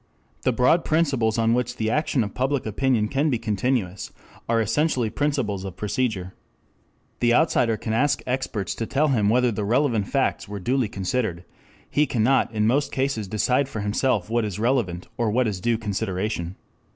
The 0.41 0.51
broad 0.51 0.83
principles 0.83 1.37
on 1.37 1.53
which 1.53 1.75
the 1.75 1.91
action 1.91 2.23
of 2.23 2.33
public 2.33 2.65
opinion 2.65 3.07
can 3.07 3.29
be 3.29 3.37
continuous 3.37 4.11
are 4.49 4.59
essentially 4.59 5.11
principles 5.11 5.63
of 5.63 5.77
procedure. 5.77 6.33
The 7.19 7.35
outsider 7.35 7.77
can 7.77 7.93
ask 7.93 8.23
experts 8.25 8.73
to 8.73 8.87
tell 8.87 9.09
him 9.09 9.29
whether 9.29 9.51
the 9.51 9.63
relevant 9.63 10.07
facts 10.07 10.47
were 10.47 10.59
duly 10.59 10.89
considered; 10.89 11.43
he 11.87 12.07
cannot 12.07 12.51
in 12.51 12.65
most 12.65 12.91
cases 12.91 13.27
decide 13.27 13.69
for 13.69 13.81
himself 13.81 14.27
what 14.27 14.43
is 14.43 14.57
relevant 14.57 15.07
or 15.19 15.29
what 15.29 15.45
is 15.47 15.61
due 15.61 15.77
consideration. 15.77 16.55